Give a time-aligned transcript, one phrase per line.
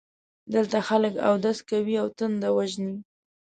[0.53, 2.93] دلته خلک اودس کوي او تنده وژني.